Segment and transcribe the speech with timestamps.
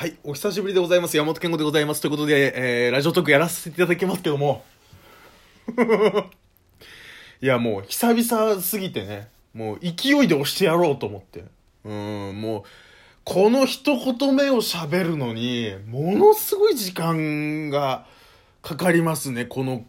[0.00, 1.16] はい、お久しぶりでございます。
[1.18, 2.00] 山本健吾でございます。
[2.00, 2.54] ということで、
[2.86, 4.64] えー、ラジオトークやらせていただきますけども。
[7.42, 11.44] いや、もう、久々すぎてね、もう、勢いで押してやろうと思って。
[11.84, 12.62] うん、もう、
[13.24, 18.06] この一言目を喋るのに、ものすごい時間が
[18.62, 19.84] かかりますね、この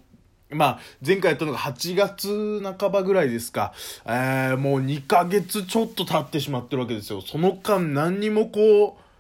[0.50, 3.71] まあ、前回やったのが8月半ばぐらいですか。
[4.05, 7.21] えー、もう2ヶ月ちょっと経ってしまってるわけですよ。
[7.21, 9.11] その間何にもこう、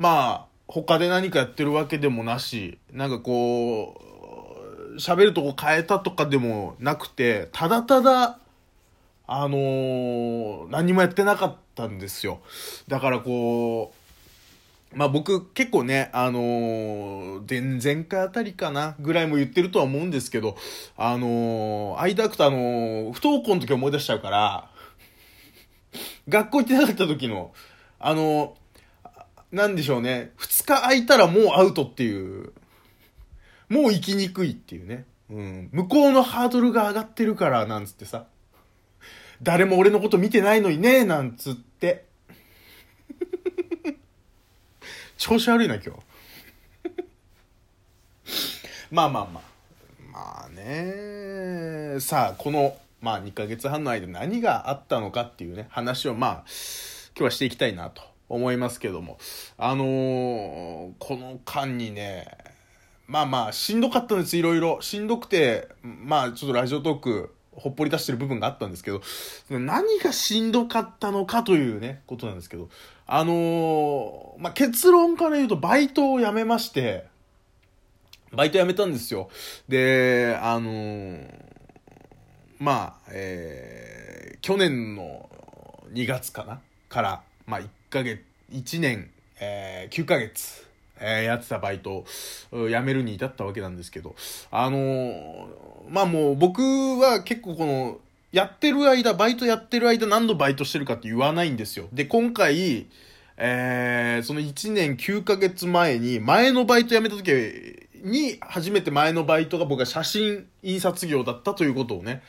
[0.00, 4.00] まあ、他で何かやってるわけでもなし、なんかこ
[4.94, 8.38] う、喋るとこ変えたとかでもなくて、ただただ、
[9.26, 12.40] あのー、何もやってなかったんですよ。
[12.88, 13.92] だからこ
[14.94, 20.56] う、まあ僕結構ね、あのー、前々回あたりかなぐらいも言ってるとは思うんですけど、
[20.96, 24.70] あのー、アイダクトあの、不登校の時思い出しちゃうから、
[26.26, 27.52] 学校行ってなかった時の、
[27.98, 28.56] あの
[29.52, 32.52] なんでしょうね、二日空いたらもうアウトっていう、
[33.68, 35.04] もう行きにくいっていうね。
[35.30, 35.68] うん。
[35.72, 38.26] 向こうのハードルが上がってるから、なんつってさ。
[39.42, 42.10] 誰も俺のこと見てないのにね、なんつって。
[45.20, 46.00] 調子悪いな今日
[48.90, 49.42] まあまあまあ
[50.10, 56.32] まあねさあこのまあ2ヶ月半の間何があったのかっていうね話をまあ
[57.14, 59.18] 今日はしていきたいなと思いますけども。
[59.58, 62.26] あのー、この間にね
[63.06, 64.80] まあまあしんどかったんですいろいろ。
[64.80, 69.02] しんどくてまあちょっとラジオトークほっぽり出してる部分があったんですけど、
[69.50, 72.68] 何がしんどかったのかというね、ことなんですけど、
[73.06, 77.06] あのー、まあ、結論から言うとバイトを辞めまして、
[78.32, 79.28] バイト辞めたんですよ。
[79.68, 81.28] で、あのー、
[82.60, 85.28] まあ、えー、去年の
[85.92, 89.10] 2月かなから、まあ、ヶ月、1年、
[89.40, 90.66] えー、9ヶ月、
[91.00, 92.04] えー、やってたバイト
[92.52, 94.14] を辞めるに至ったわけなんですけど、
[94.50, 95.46] あのー、
[95.88, 97.98] まあもう僕は結構この、
[98.32, 101.88] やってる間、バイトやってる間何度バイトしてるかって言わないんですよ。
[101.92, 102.86] で、今回、
[103.36, 107.32] えー、その1年9ヶ月前に、前のバイト辞めた時
[108.04, 112.22] に、初めて前のバイトが僕は写真印刷業だったということをね、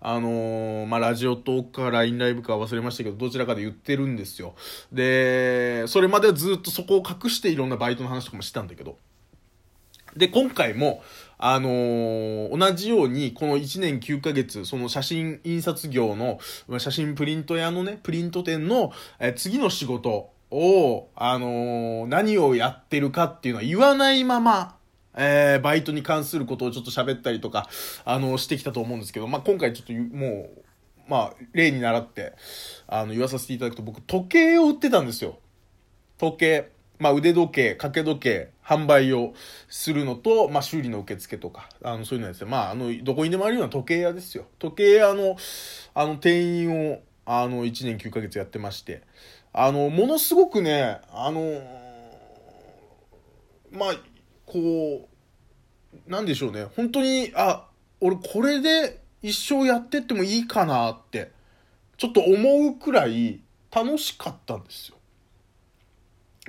[0.00, 4.54] あのー、まあ、ラジオトークか LINE ライブか忘れましたけど、どちらかで言ってるんですよ。
[4.92, 8.96] で、それまではずっとそこを隠していろんなバイトの話とかもしてたんだけど。
[10.16, 11.02] で、今回も、
[11.36, 16.38] あのー、同じように、この1年9ヶ月、その写真印刷業の、
[16.78, 24.77] 写真プリント屋のね、プリント店の、え次の仕事を、あのー、何をやってるかっていうのは言わないまま、
[25.18, 27.68] えー、バイトに関することをちょっと喋ったりとか、
[28.04, 30.62] あの、してきたと思うんですけど、まあ、今回ちょっともう、
[31.08, 32.34] まあ、例に習って、
[32.86, 35.38] あの、言わさせていただくと、僕、時計を売ってたんですよ。
[36.18, 36.70] 時計。
[37.00, 39.32] まあ、腕時計、掛け時計、販売を
[39.68, 42.50] するのと、まあ、修理の受付とか、あの、そういうのですね。
[42.50, 44.46] まあ、あの、どこにでもあるような時計屋ですよ。
[44.58, 45.36] 時計屋の、
[45.94, 49.02] あの、店員を、あの、1年9ヶ月やってまして、
[49.52, 51.62] あの、ものすごくね、あの、
[53.70, 53.94] まあ、
[54.44, 54.58] こ
[55.04, 55.07] う、
[56.06, 56.66] なんでしょうね。
[56.76, 57.66] 本当に、あ、
[58.00, 61.32] 俺これで一生やってってもいいかなって、
[61.96, 63.40] ちょっと思うくらい
[63.74, 64.96] 楽しかったんですよ。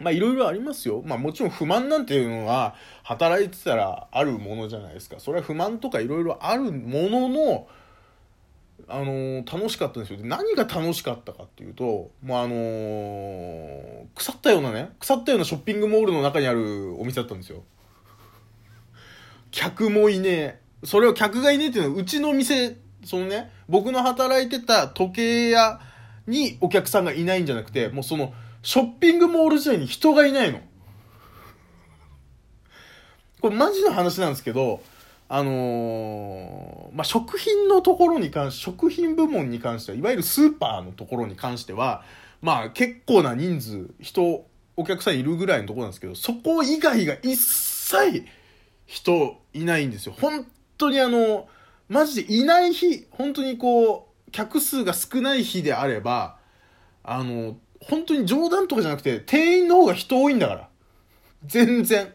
[0.01, 1.01] まあいろいろありますよ。
[1.05, 5.19] まあもちろん不満なんていうのは働いてたらあるものじゃないですか。
[5.19, 7.67] それは不満とかいろいろあるものの、
[8.87, 10.17] あのー、楽しかったんですよ。
[10.19, 17.63] で何が楽しかったかっていうと、もうあのー、腐ったようなね、腐ったようなショッピングモールの中にあるお店だったんですよ。
[19.51, 20.59] 客もいねえ。
[20.83, 25.79] それを客がいねえっていうのは、うちの店、そのね、僕の働いてた時計屋
[26.27, 30.59] にお客さんがいないんじゃなくて、もうその、ショッピングモール自体に人がいないの。
[33.41, 34.81] これマジの話なんですけど、
[35.29, 42.03] あのー、まあ、食品のところに関し、食品部門に関しては、いわゆるスーパーのところに関しては、
[42.41, 44.45] まあ、結構な人数、人、
[44.75, 48.25] お客さんいるぐらいのところなんですけど、そこ以外が一切
[48.89, 50.15] 人いないんですよ。
[50.19, 50.47] 本
[50.79, 51.47] 当にあの、
[51.89, 56.37] マジでいない日、本当にこう、客数が少ない日であれば、
[57.03, 60.69] あの、本当に冗談とかじゃなくて、店員の方が人多いんだから。
[61.45, 62.11] 全然。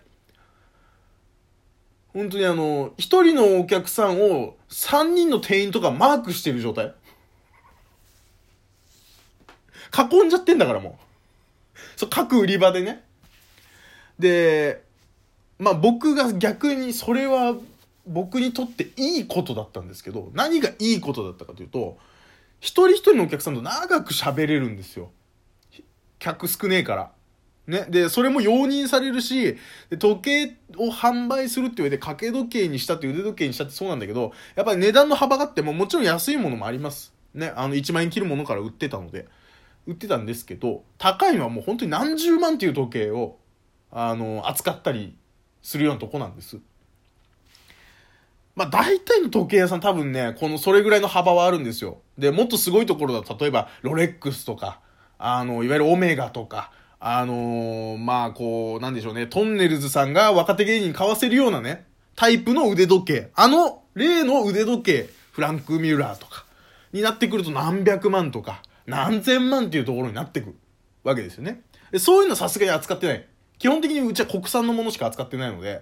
[2.13, 6.93] 本当にあの、一人のお客さんを三人の店員とかマークしてる状態。
[9.97, 11.99] 囲んじゃってんだからもう。
[11.99, 13.05] そう、各売り場でね。
[14.19, 14.84] で、
[15.59, 17.55] まあ僕が逆にそれは
[18.07, 21.99] 僕にとっていいことだったんですけど、何がいいことだったかというと、
[22.61, 25.11] 一人一人のお客さんと長く喋れるんですよ。
[26.19, 27.13] 客少ねえから。
[27.67, 27.87] ね。
[27.89, 29.57] で、それも容認されるし、
[29.99, 37.13] 時計を販売するって上で掛け時計にしたって腕時計にしたってそうなんだけど、やっぱり値段の幅があってももちろん安いものもあります。
[37.35, 37.53] ね。
[37.57, 39.27] あの、1万円切るものから売ってたので、
[39.87, 43.39] 売ってたんですけど、高いのはもう本当に何十万っていう時計を、
[43.91, 45.17] あの、扱ったり
[45.65, 46.59] するようなとこなんです。
[48.55, 52.03] まあ大体の時計屋さん多分ね、このそれぐらいの幅はあるんですよ。
[52.19, 54.81] で、もっとすごいところだと、例えばロレックスとか、
[55.19, 56.71] あの、いわゆるオメガとか、
[57.01, 63.31] あのー、まあこう、なんでしょうね、トンネルズさんが若手芸人に買わせるようなね、タイプの腕時計。
[63.35, 66.45] あの、例の腕時計、フランク・ミュラーとか、
[66.93, 70.57] になってくると何百万とか、何千万っていうところになってくる
[71.03, 71.63] わけですよね。
[71.91, 73.27] でそういうのさすがに扱ってない。
[73.65, 75.81] 基本的にうちは国産のものしか扱ってないので、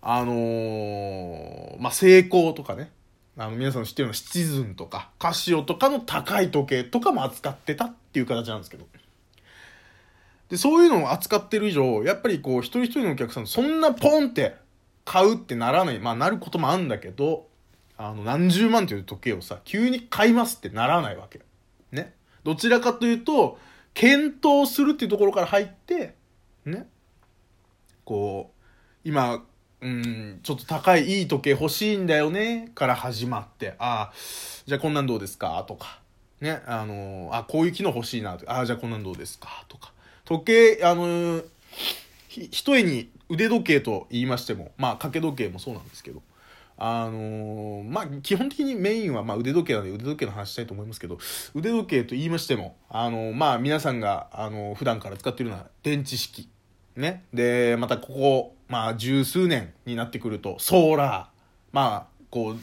[0.00, 2.90] あのー、まあ、成功とかね、
[3.36, 8.88] あの、皆さん知ってるようなシチズンとか、カシオとかの高い時計とかも扱ってたっていう形なんですけど。
[10.48, 14.56] で、そういうのを扱ってる以上、やっぱりこう、一人一人のお客さん、そんなポンって
[15.04, 16.00] 買うってならない。
[16.00, 17.46] まあ、なることもあるんだけど、
[17.96, 21.38] あの、何十万という時計をさ、急に買いますってならないわけ。
[21.92, 22.14] ね。
[22.42, 23.60] どちらかというと、
[23.94, 26.16] 検討するっていうところから入って、
[26.64, 26.88] ね。
[28.04, 28.60] こう、
[29.04, 29.42] 今、
[29.80, 34.12] うん、ちょっと高いいい時計欲しいんだよね、から始まって、ああ、
[34.64, 35.64] じゃあこんなんどうですか？
[35.66, 36.00] とか、
[36.40, 39.64] ね、あのあ、こういう機能欲しいな、ああ、じゃあこんなんどうですか？
[39.68, 39.92] とか。
[40.24, 41.42] 時計、あの
[42.28, 46.22] ひ、一重に腕時計と言いましても、まあ、掛け時計もそうなんですけど、
[46.78, 51.18] あのまあ、基本的にメインは、まあ、腕時計なので腕時計の話したいと思いますけど、
[51.56, 56.48] 腕時計と言いましても、あのまあ、皆さんが、あの普段から使っているような電池式。
[56.96, 57.24] ね。
[57.32, 61.26] で、またここ、まあ、十数年になってくると、ソーラー。
[61.72, 62.56] まあ、こう、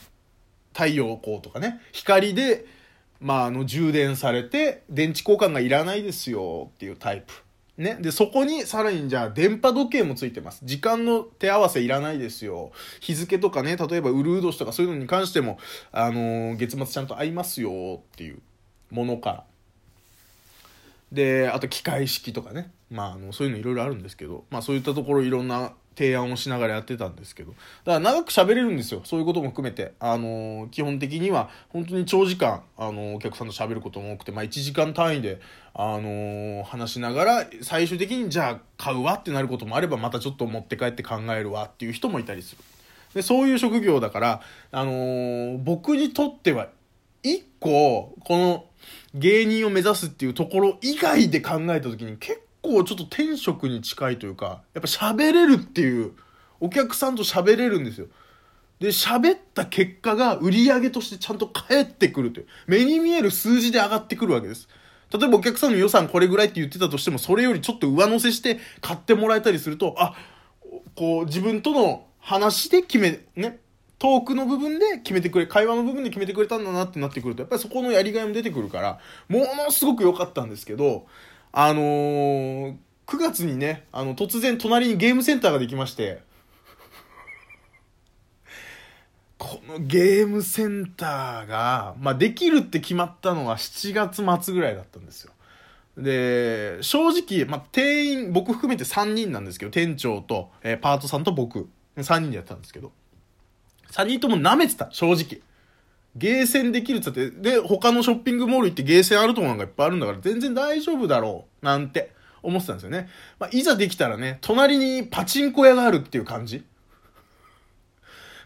[0.73, 2.65] 太陽光とかね、光で、
[3.19, 7.33] まあ、あの、充電されて、電池交換がいらないですよっていうタイプ。
[7.79, 7.97] ね。
[7.99, 10.59] で、そこにさらにじゃあ電波時計もついてます。
[10.63, 12.71] 時間の手合わせいらないですよ。
[12.99, 15.57] 日付とかね、例えばウルード氏とかそういうのに関しても、
[15.91, 18.39] あのー、月末ちゃんと合いますよっていう
[18.91, 19.43] ものから。
[21.11, 22.69] で、あと機械式とかね。
[22.91, 27.51] まあ、あの、そういうのいろいろあるんですけど、まあそういったところいろんな提案をしながらやってたんですけど。
[27.51, 29.01] だから長く喋れるんですよ。
[29.03, 29.93] そういうことも含めて。
[29.99, 35.41] あのー、基本的には、本当に長時間、あのー、お客さんと喋ることも多くて、まあ1時間単位で、
[35.73, 42.63] あのー、話しながら、最終的にじゃあ買うわってなることもあれば、またちょっと持って帰って考えるわっていう人もいたりする。
[43.13, 44.41] で、そういう職業だから、
[44.71, 46.69] あの僕にとっては、
[47.23, 48.65] 一個、この
[49.13, 56.13] 芸人を目指すっていうところ以外で考えた時に結構構ちょっと天職に近いというか、やっぱ喋れるっていう、
[56.59, 58.07] お客さんと喋れるんですよ。
[58.79, 62.47] で、喋った結果が売り上げとしてちゃんと返ってくるという。
[62.67, 64.69] 目に見える数字で上がってくるわけです。
[65.11, 70.15] 例えばお客さんの予算これぐらいって言ってたとしても、それよりちょっと上乗せして買ってもらえたりすると、あ、
[70.95, 73.59] こう自分との話で決め、ね、
[73.97, 81.05] トークの部分で決めてくれ、会話の部分で決めてくれたんだなってなってくると、やっぱりそこのやりがいも出てくるから、ものすごく良かったんですけど、
[81.51, 82.75] あのー、
[83.07, 86.21] 9月にね、あの、突然隣にゲームセンターができまして、
[89.39, 95.31] このゲームセンターが、まあ、できるって決まったのは7月末ぐらいだったんですよ。
[95.97, 102.91] で、正直、まあ、店員、僕含めて3人なんですけど、店長と、えー、パートさんと僕、3人でやったんですけど、
[103.91, 105.41] 3人とも舐めてた、正直。
[106.15, 112.11] ゲーセンできるっつって、で、他のショッピングモール行ってゲーセンあるとこなんかいっぱいあるんだから、全然大丈夫だろう、なんて
[112.41, 113.09] 思ってたんですよね。
[113.39, 116.63] まあ、いざできたらね、隣にパチンコ屋があるっていう感じ。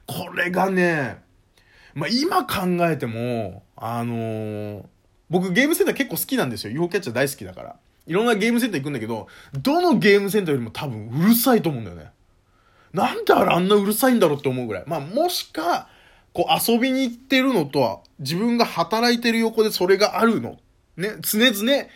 [0.05, 1.21] これがね、
[1.93, 4.83] まあ、今考えても、あのー、
[5.29, 6.73] 僕ゲームセンター結構好きなんですよ。
[6.73, 7.75] UFO キャッチャー大好きだから。
[8.05, 12.11] いろんなゲームセンター行くんだけど、どのゲームセンターよりも多分うるさいと思うんだよね。
[12.91, 14.83] なんであれあんなうるさいんだろうって思うぐらい。
[14.85, 15.87] まあ、もしか、
[16.33, 20.57] こう遊びに行ってるのとは、自分が働いてる横でそれがあるの。
[20.97, 21.87] ね、常々、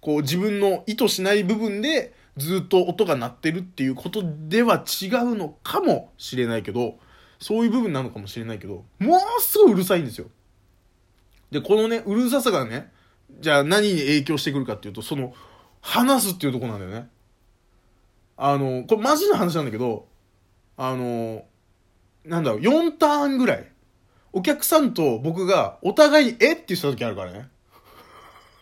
[0.00, 6.98] こう自分の意図しない部分でずっと音が鳴ってるっていうことでは違うのかもしれないけど、
[7.38, 10.26] そういう部分なのかもしれないけど、ものすごいうるさいんですよ。
[11.50, 12.92] で、このね、うるささがね、
[13.40, 15.34] じゃあ何に影響してくるかっていうと、その、
[15.80, 17.08] 話すっていうとこなんだよね。
[18.36, 20.06] あの、これマジな話なんだけど、
[20.76, 21.44] あの、
[22.24, 23.70] なんだろう、4ターンぐらい。
[24.36, 27.48] お客さんと僕がお互いにえって言ってた時あるからね。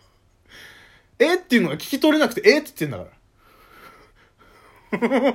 [1.19, 3.05] えっていうのが聞き取れなくて、えって言ってんだか
[5.09, 5.35] ら。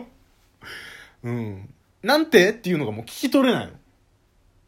[1.23, 1.73] うん。
[2.03, 3.73] なんてっていうのがもう聞き取れないの。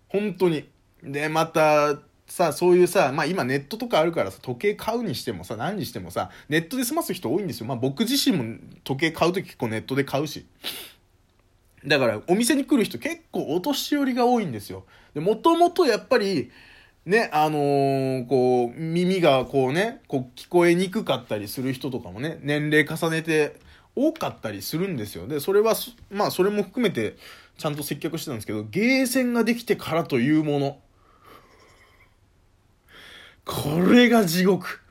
[0.07, 0.67] 本当に。
[1.03, 7.67] で、また、さ、そういうさ、まあ今ネットとかあるからさ、時計買うにしてもさ、何にしてもさ、ネットで済ます人多いんですよ。
[7.67, 10.47] まあ僕自身も時計買うとき結構ネットで買うし。
[11.85, 14.85] だからお店に来る人結構お年寄りが多いんですよ。
[15.13, 16.51] で、もともとやっぱり、
[17.05, 23.55] ね、あのー、こう、耳がこうね、こう聞こえにくかったりする人とかもね、年齢重ねて
[23.95, 25.27] 多かったりするんですよ。
[25.27, 25.75] で、それは、
[26.11, 27.15] まあそれも含めて
[27.57, 30.79] ちゃんと接客してたんですけど、ゲーセンができてからというもの。
[33.45, 34.81] これが地獄。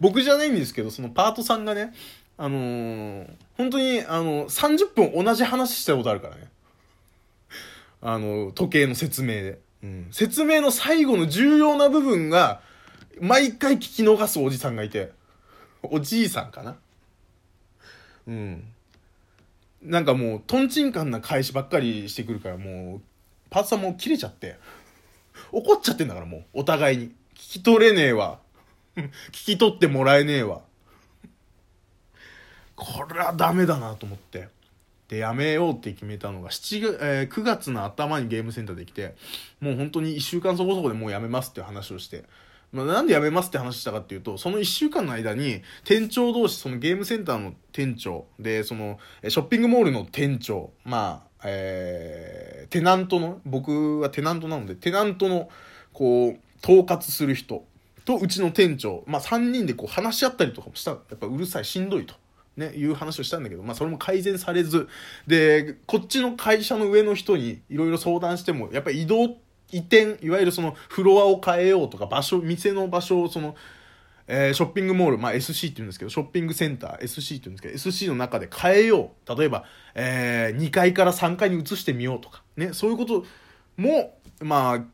[0.00, 1.92] 僕じゃないんですけど、そのパートさんがね、
[2.36, 6.48] あのー、本当に、あの、30分同じ話したことあるからね。
[8.02, 9.58] あの、時計の説明で。
[9.82, 10.08] うん。
[10.10, 12.60] 説明の最後の重要な部分が、
[13.20, 15.12] 毎回聞き逃すおじさんがいて。
[15.82, 16.76] おじいさんかな
[18.26, 18.64] うん。
[19.82, 23.00] なんかもう、とんちんかんな返しばっかりしてくるから、もう、
[23.50, 24.56] パートさんも切れちゃって。
[25.52, 27.04] 怒っちゃってんだからもう、お互いに。
[27.34, 28.38] 聞き取れねえわ。
[28.96, 30.62] 聞き取ってもらえねえわ。
[32.76, 34.48] これはダメだなと思って。
[35.08, 39.14] で、やめようって決めたのが、7月、えー、9月の頭にゲームセンターで来て、
[39.60, 42.24] もう本当に1週間そこそこでもうやめますっていう話をして、
[42.72, 55.50] まあ、なんでやめますって話したかっていうと、その1週間の間に、店長同士、そのゲームセンターの店長、で、その、ショッピングモールの店長、まあ、えー、テナントの、僕はテナントなので、テナントの、
[55.92, 57.64] こう、統括する人
[58.04, 60.92] とうちの店長、まあ3人でこう話し合ったりとかもした。
[60.92, 62.14] やっぱうるさい、しんどいと。
[62.56, 64.88] ね、いう話をしたんだけど、まあそれも改善されず、
[65.26, 69.36] で、こっちの会社の上の人にいろいろ相談しても、やっぱり移動、
[69.72, 73.56] 移転、いわゆるそのフロアを変えようとか、場所、店の場所をその、
[74.26, 79.36] えー、ショッピングモール、まあ SC って言うんですけど、ショッピングセンター、SC って言うんですけど、SC の中で変えよう。
[79.36, 83.24] 例えば、えー、2階から3階に移してみようとか、ね、そういうこと
[83.76, 84.84] も、まあ、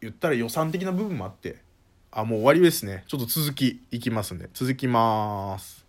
[0.00, 1.56] 言ったら予算的な部分もあって、
[2.10, 3.04] あ、もう終わりですね。
[3.08, 5.85] ちょっと続きいきますんで、続きまーす。